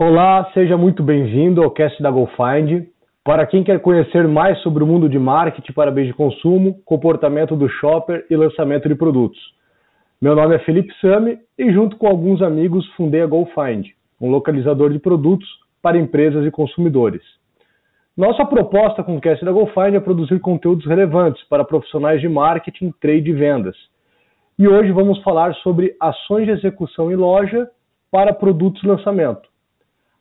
[0.00, 2.86] Olá, seja muito bem-vindo ao cast da GoFind.
[3.24, 7.56] Para quem quer conhecer mais sobre o mundo de marketing para bens de consumo, comportamento
[7.56, 9.40] do shopper e lançamento de produtos.
[10.22, 13.88] Meu nome é Felipe Sami e junto com alguns amigos fundei a GoFind,
[14.20, 15.48] um localizador de produtos
[15.82, 17.22] para empresas e consumidores.
[18.16, 22.94] Nossa proposta com o cast da GoFind é produzir conteúdos relevantes para profissionais de marketing,
[23.00, 23.76] trade e vendas.
[24.56, 27.68] E hoje vamos falar sobre ações de execução em loja
[28.12, 29.57] para produtos lançamento.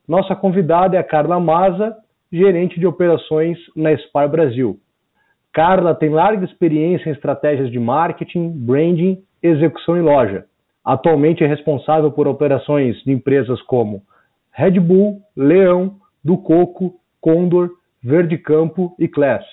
[0.08, 1.93] Nossa convidada é a Carla Maza,
[2.32, 4.79] gerente de operações na Spar Brasil.
[5.52, 10.46] Carla tem larga experiência em estratégias de marketing, branding e execução em loja.
[10.86, 14.01] Atualmente é responsável por operações de empresas como
[14.54, 19.43] Red Bull, Leão, do Coco, Condor, Verde Campo e Class.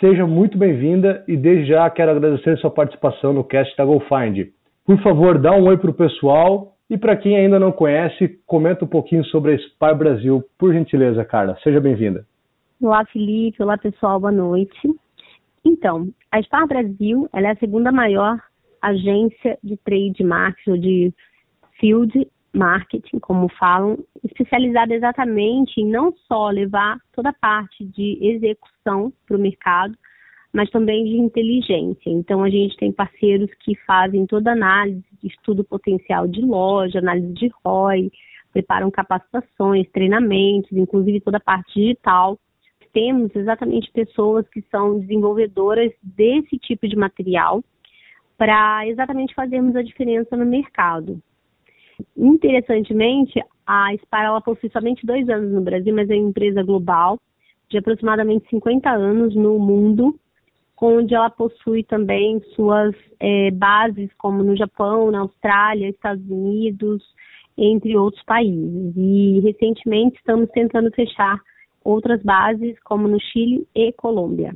[0.00, 4.48] Seja muito bem-vinda e desde já quero agradecer sua participação no cast da GoFind.
[4.86, 8.84] Por favor, dá um oi para o pessoal e para quem ainda não conhece, comenta
[8.84, 11.58] um pouquinho sobre a Spar Brasil, por gentileza, Carla.
[11.62, 12.26] Seja bem-vinda.
[12.80, 13.62] Olá, Felipe.
[13.62, 14.18] Olá, pessoal.
[14.18, 14.88] Boa noite.
[15.64, 18.40] Então, a Spar Brasil é a segunda maior
[18.80, 21.14] agência de trade marketing, ou de
[21.78, 29.12] field marketing, como falam, especializada exatamente em não só levar toda a parte de execução
[29.26, 29.94] para o mercado,
[30.52, 32.10] mas também de inteligência.
[32.10, 37.50] Então, a gente tem parceiros que fazem toda análise estudo potencial de loja, análise de
[37.64, 38.10] ROI,
[38.52, 42.38] preparam capacitações, treinamentos, inclusive toda a parte digital.
[42.92, 47.62] Temos exatamente pessoas que são desenvolvedoras desse tipo de material
[48.36, 51.20] para exatamente fazermos a diferença no mercado.
[52.16, 57.18] Interessantemente, a Spar ela possui somente dois anos no Brasil, mas é uma empresa global
[57.68, 60.18] de aproximadamente 50 anos no mundo
[60.80, 67.02] onde ela possui também suas é, bases, como no Japão, na Austrália, Estados Unidos,
[67.56, 68.94] entre outros países.
[68.96, 71.38] E recentemente estamos tentando fechar
[71.84, 74.54] outras bases, como no Chile e Colômbia.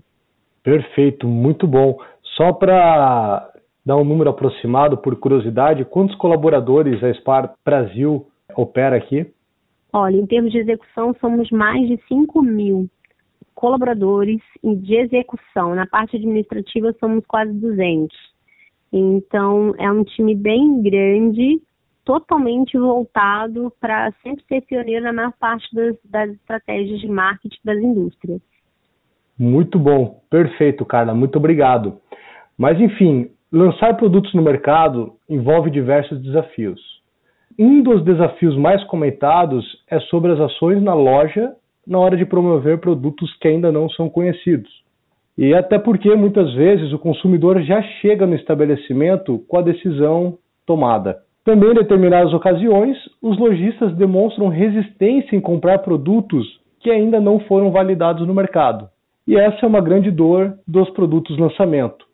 [0.62, 1.98] Perfeito, muito bom.
[2.36, 3.50] Só para
[3.84, 8.26] dar um número aproximado, por curiosidade, quantos colaboradores a SPAR Brasil
[8.56, 9.26] opera aqui?
[9.92, 12.88] Olha, em termos de execução, somos mais de 5 mil
[13.62, 15.72] colaboradores de execução.
[15.76, 18.08] Na parte administrativa somos quase 200.
[18.92, 21.62] Então é um time bem grande,
[22.04, 27.78] totalmente voltado para sempre ser pioneiro na maior parte das, das estratégias de marketing das
[27.78, 28.40] indústrias.
[29.38, 32.00] Muito bom, perfeito, Carla, muito obrigado.
[32.58, 36.80] Mas enfim, lançar produtos no mercado envolve diversos desafios.
[37.56, 41.54] Um dos desafios mais comentados é sobre as ações na loja
[41.86, 44.70] na hora de promover produtos que ainda não são conhecidos.
[45.36, 51.18] E até porque muitas vezes o consumidor já chega no estabelecimento com a decisão tomada.
[51.44, 56.46] Também em determinadas ocasiões, os lojistas demonstram resistência em comprar produtos
[56.80, 58.88] que ainda não foram validados no mercado.
[59.26, 62.04] E essa é uma grande dor dos produtos lançamento.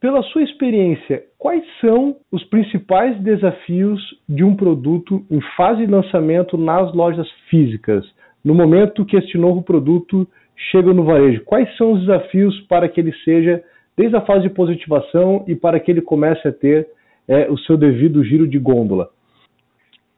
[0.00, 6.56] Pela sua experiência, quais são os principais desafios de um produto em fase de lançamento
[6.56, 8.04] nas lojas físicas?
[8.44, 10.26] No momento que este novo produto
[10.70, 11.44] chega no varejo?
[11.44, 13.62] Quais são os desafios para que ele seja,
[13.96, 16.88] desde a fase de positivação e para que ele comece a ter
[17.26, 19.10] é, o seu devido giro de gôndola?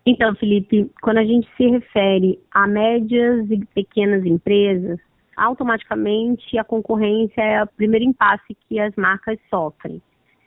[0.06, 4.98] Então, Felipe, quando a gente se refere a médias e pequenas empresas,
[5.36, 10.00] automaticamente a concorrência é o primeiro impasse que as marcas sofrem.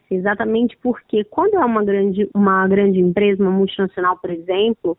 [0.10, 4.98] Exatamente porque quando é uma grande, uma grande empresa, uma multinacional, por exemplo,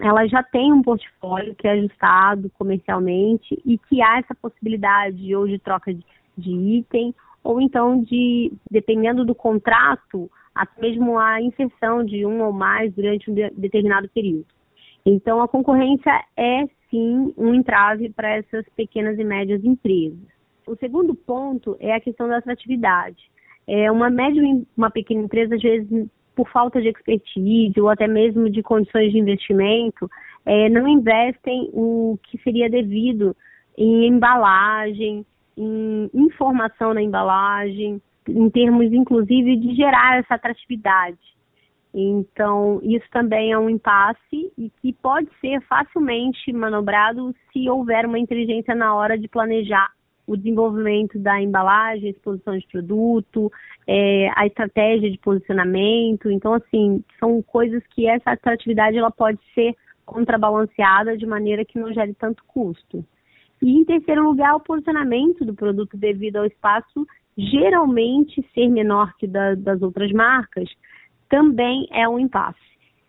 [0.00, 5.46] ela já tem um portfólio que é ajustado comercialmente e que há essa possibilidade ou
[5.46, 6.04] de troca de,
[6.36, 12.52] de item ou então de, dependendo do contrato, até mesmo a inserção de um ou
[12.52, 14.46] mais durante um de, determinado período.
[15.04, 20.18] Então, a concorrência é sim um entrave para essas pequenas e médias empresas.
[20.66, 23.30] O segundo ponto é a questão da atratividade.
[23.66, 24.42] É, uma média
[24.76, 29.18] uma pequena empresa, às vezes, por falta de expertise ou até mesmo de condições de
[29.18, 30.08] investimento,
[30.46, 33.34] é, não investem o que seria devido
[33.76, 35.26] em embalagem,
[35.56, 41.18] em informação na embalagem, em termos inclusive de gerar essa atratividade.
[41.92, 48.18] Então, isso também é um impasse e que pode ser facilmente manobrado se houver uma
[48.20, 49.90] inteligência na hora de planejar
[50.28, 53.50] o desenvolvimento da embalagem, exposição de produto,
[53.86, 56.30] é, a estratégia de posicionamento.
[56.30, 61.92] Então, assim, são coisas que essa atratividade ela pode ser contrabalanceada de maneira que não
[61.94, 63.02] gere tanto custo.
[63.62, 69.26] E em terceiro lugar, o posicionamento do produto devido ao espaço geralmente ser menor que
[69.26, 70.68] da, das outras marcas
[71.28, 72.58] também é um impasse.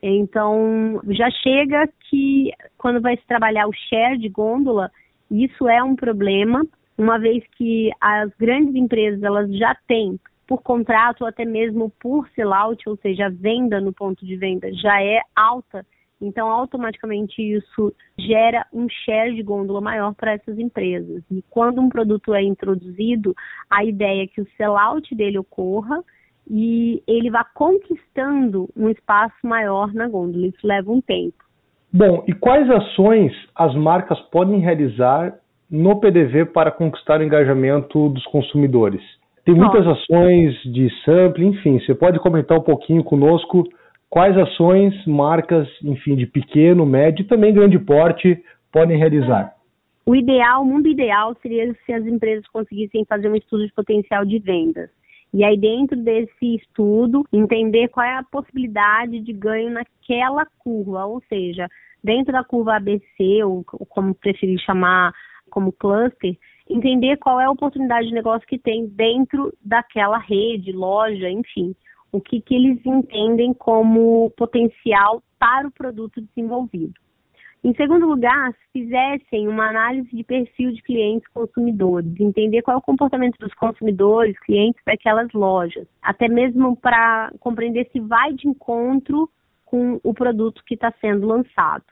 [0.02, 4.90] Então, já chega que quando vai se trabalhar o share de gôndola,
[5.30, 6.66] isso é um problema,
[7.00, 12.28] uma vez que as grandes empresas elas já têm por contrato ou até mesmo por
[12.32, 15.86] sellout, ou seja, a venda no ponto de venda já é alta,
[16.20, 21.24] então automaticamente isso gera um share de gôndola maior para essas empresas.
[21.32, 23.34] E quando um produto é introduzido,
[23.70, 26.04] a ideia é que o sellout dele ocorra
[26.50, 30.48] e ele vá conquistando um espaço maior na gôndola.
[30.48, 31.46] Isso leva um tempo.
[31.94, 35.40] Bom, e quais ações as marcas podem realizar
[35.70, 39.02] no PDV para conquistar o engajamento dos consumidores?
[39.46, 40.02] Tem muitas Nossa.
[40.02, 43.64] ações de sample, enfim, você pode comentar um pouquinho conosco
[44.10, 49.54] quais ações marcas, enfim, de pequeno, médio e também grande porte podem realizar?
[50.06, 54.26] O ideal, o mundo ideal seria se as empresas conseguissem fazer um estudo de potencial
[54.26, 54.90] de vendas.
[55.32, 61.22] E aí, dentro desse estudo, entender qual é a possibilidade de ganho naquela curva, ou
[61.30, 61.68] seja,
[62.04, 65.14] dentro da curva ABC, ou como preferir chamar
[65.50, 66.38] como cluster,
[66.70, 71.76] entender qual é a oportunidade de negócio que tem dentro daquela rede, loja, enfim,
[72.12, 76.94] o que, que eles entendem como potencial para o produto desenvolvido.
[77.62, 82.78] Em segundo lugar, se fizessem uma análise de perfil de clientes consumidores, entender qual é
[82.78, 88.48] o comportamento dos consumidores, clientes para aquelas lojas, até mesmo para compreender se vai de
[88.48, 89.30] encontro
[89.66, 91.84] com o produto que está sendo lançado.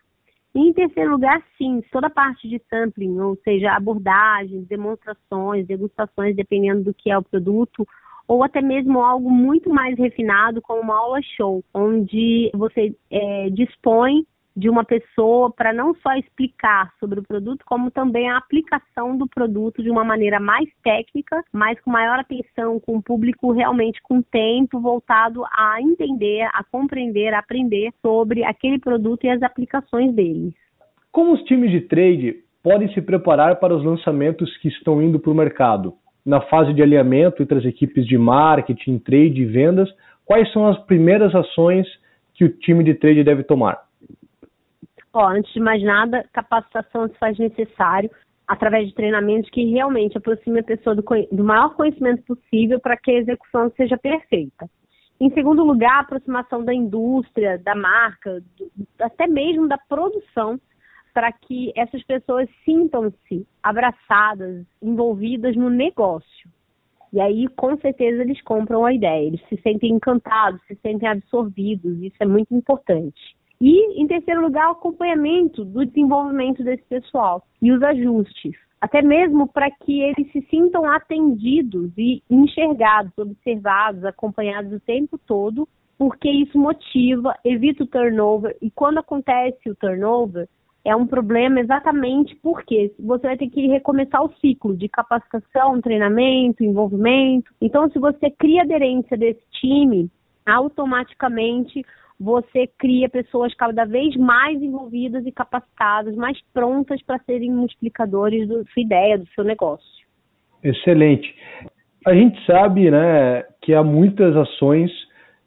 [0.58, 6.36] E em terceiro lugar, sim, toda a parte de sampling, ou seja, abordagens, demonstrações, degustações,
[6.36, 7.88] dependendo do que é o produto,
[8.28, 14.26] ou até mesmo algo muito mais refinado, como uma aula show, onde você é, dispõe
[14.58, 19.28] de uma pessoa para não só explicar sobre o produto, como também a aplicação do
[19.28, 24.20] produto de uma maneira mais técnica, mas com maior atenção, com o público realmente com
[24.20, 30.56] tempo voltado a entender, a compreender, a aprender sobre aquele produto e as aplicações deles.
[31.12, 35.32] Como os times de trade podem se preparar para os lançamentos que estão indo para
[35.32, 35.94] o mercado?
[36.26, 39.88] Na fase de alinhamento entre as equipes de marketing, trade e vendas,
[40.26, 41.88] quais são as primeiras ações
[42.34, 43.87] que o time de trade deve tomar?
[45.18, 48.08] Ó, antes de mais nada, capacitação se faz necessário
[48.48, 53.10] através de treinamentos que realmente aproxime a pessoa do, do maior conhecimento possível para que
[53.10, 54.70] a execução seja perfeita.
[55.20, 60.62] Em segundo lugar, a aproximação da indústria, da marca, do, até mesmo da produção,
[61.16, 66.48] para que essas pessoas sintam-se abraçadas, envolvidas no negócio.
[67.12, 72.04] E aí, com certeza, eles compram a ideia, eles se sentem encantados, se sentem absorvidos,
[72.04, 73.36] isso é muito importante.
[73.60, 79.48] E, em terceiro lugar, o acompanhamento do desenvolvimento desse pessoal e os ajustes, até mesmo
[79.48, 85.68] para que eles se sintam atendidos e enxergados, observados, acompanhados o tempo todo,
[85.98, 90.48] porque isso motiva, evita o turnover, e quando acontece o turnover,
[90.86, 96.64] é um problema exatamente porque você vai ter que recomeçar o ciclo de capacitação, treinamento,
[96.64, 97.52] envolvimento.
[97.60, 100.10] Então, se você cria aderência desse time,
[100.46, 101.84] automaticamente
[102.20, 108.64] você cria pessoas cada vez mais envolvidas e capacitadas, mais prontas para serem multiplicadores da
[108.64, 109.86] sua ideia, do seu negócio.
[110.64, 111.34] Excelente.
[112.06, 114.92] A gente sabe né, que há muitas ações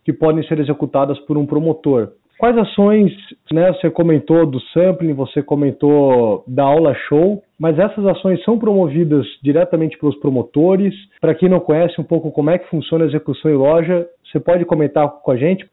[0.04, 2.12] que podem ser executadas por um promotor.
[2.38, 3.12] Quais ações,
[3.52, 9.26] né, você comentou do sampling, você comentou da aula show, mas essas ações são promovidas
[9.42, 10.94] diretamente pelos promotores.
[11.20, 14.40] Para quem não conhece um pouco como é que funciona a execução em loja, você
[14.40, 15.68] pode comentar com a gente?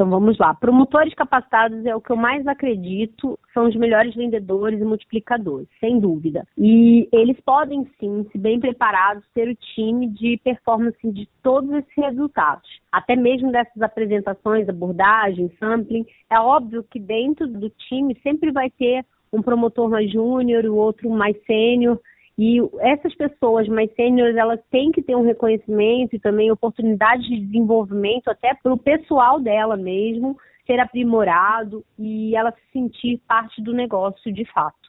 [0.00, 0.54] Então vamos lá.
[0.54, 6.00] Promotores capacitados é o que eu mais acredito, são os melhores vendedores e multiplicadores, sem
[6.00, 6.48] dúvida.
[6.56, 11.94] E eles podem sim, se bem preparados, ter o time de performance de todos esses
[11.94, 12.66] resultados.
[12.90, 16.06] Até mesmo dessas apresentações, abordagem, sampling.
[16.30, 21.10] É óbvio que dentro do time sempre vai ter um promotor mais júnior, o outro
[21.10, 22.00] mais sênior,
[22.42, 27.38] e essas pessoas mais sêniores, elas têm que ter um reconhecimento e também oportunidades de
[27.38, 33.74] desenvolvimento até para o pessoal dela mesmo ser aprimorado e ela se sentir parte do
[33.74, 34.88] negócio de fato.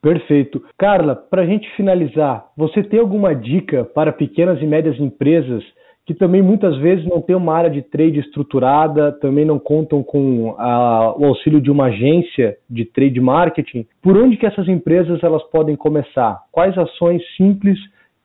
[0.00, 0.64] Perfeito.
[0.78, 5.62] Carla, para a gente finalizar, você tem alguma dica para pequenas e médias empresas
[6.08, 10.54] que também muitas vezes não têm uma área de trade estruturada, também não contam com
[10.56, 13.86] a, o auxílio de uma agência de trade marketing.
[14.00, 16.40] Por onde que essas empresas elas podem começar?
[16.50, 17.78] Quais ações simples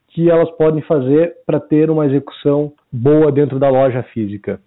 [0.08, 4.62] que elas podem fazer para ter uma execução boa dentro da loja física?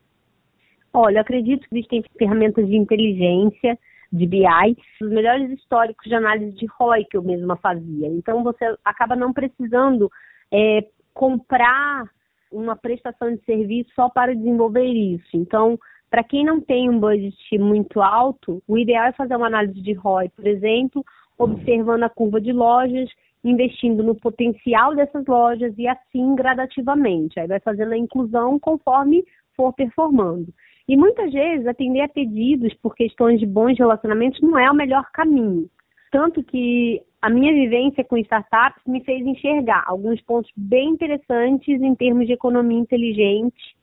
[0.93, 3.79] Olha, acredito que existem ferramentas de inteligência,
[4.13, 8.09] de BI, os melhores históricos de análise de ROI que eu mesma fazia.
[8.09, 10.11] Então você acaba não precisando
[10.53, 12.05] é, comprar
[12.53, 15.29] uma prestação de serviço só para desenvolver isso.
[15.35, 15.79] Então,
[16.11, 19.93] Para quem não tem um budget muito alto, o ideal é fazer uma análise de
[19.93, 21.05] ROI, por exemplo,
[21.37, 23.11] observando a curva de lojas,
[23.45, 27.39] investindo no potencial dessas lojas e assim gradativamente.
[27.39, 29.25] Aí vai fazendo a inclusão conforme
[29.55, 30.53] for performando.
[30.89, 35.11] E muitas vezes atender a pedidos por questões de bons relacionamentos não é o melhor
[35.13, 35.69] caminho.
[36.11, 41.95] Tanto que a minha vivência com startups me fez enxergar alguns pontos bem interessantes em
[41.95, 43.77] termos de economia inteligente,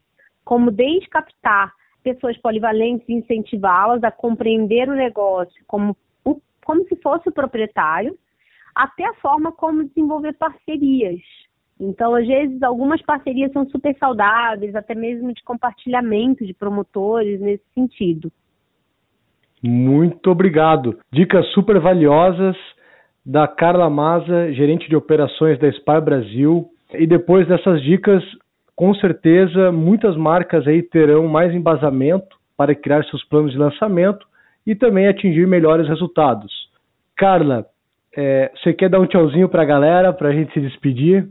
[0.45, 5.95] como descaptar pessoas polivalentes e incentivá-las a compreender o negócio como,
[6.63, 8.17] como se fosse o proprietário,
[8.75, 11.21] até a forma como desenvolver parcerias.
[11.79, 17.63] Então, às vezes, algumas parcerias são super saudáveis, até mesmo de compartilhamento de promotores nesse
[17.73, 18.31] sentido.
[19.63, 20.99] Muito obrigado.
[21.11, 22.57] Dicas super valiosas
[23.25, 26.65] da Carla Maza, gerente de operações da Spar Brasil.
[26.93, 28.21] E depois dessas dicas,
[28.75, 34.25] com certeza muitas marcas aí terão mais embasamento para criar seus planos de lançamento
[34.67, 36.51] e também atingir melhores resultados.
[37.15, 37.65] Carla,
[38.15, 41.27] é, você quer dar um tchauzinho para a galera, para a gente se despedir?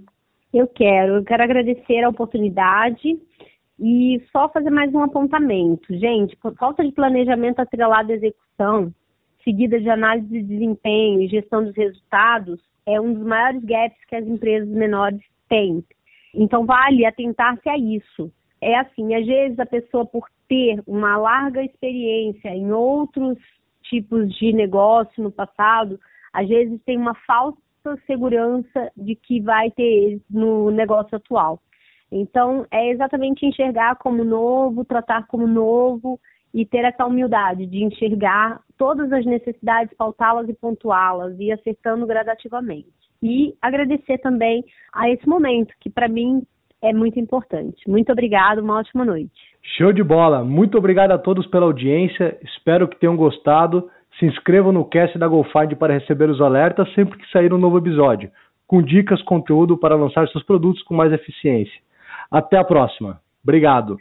[0.53, 1.17] Eu quero.
[1.17, 3.19] Eu quero agradecer a oportunidade
[3.79, 5.95] e só fazer mais um apontamento.
[5.97, 8.93] Gente, falta de planejamento atrelado à execução,
[9.43, 14.17] seguida de análise de desempenho e gestão dos resultados, é um dos maiores gaps que
[14.17, 15.85] as empresas menores têm.
[16.35, 18.33] Então, vale atentar-se a isso.
[18.61, 23.39] É assim, às vezes a pessoa, por ter uma larga experiência em outros
[23.83, 25.99] tipos de negócio no passado,
[26.33, 27.59] às vezes tem uma falsa
[28.07, 31.61] segurança de que vai ter no negócio atual.
[32.13, 36.21] Então, é exatamente enxergar como novo, tratar como novo
[36.53, 42.93] e ter essa humildade de enxergar todas as necessidades, pautá-las e pontuá-las e acertando gradativamente.
[43.23, 46.43] E agradecer também a esse momento, que para mim
[46.83, 47.89] é muito importante.
[47.89, 49.33] Muito obrigado, uma ótima noite.
[49.79, 50.45] Show de bola!
[50.45, 53.89] Muito obrigado a todos pela audiência, espero que tenham gostado.
[54.19, 57.79] Se inscrevam no cast da GoFind para receber os alertas sempre que sair um novo
[57.79, 58.31] episódio,
[58.67, 61.81] com dicas, conteúdo para lançar seus produtos com mais eficiência.
[62.33, 63.21] Até a próxima.
[63.45, 63.99] Obrigado.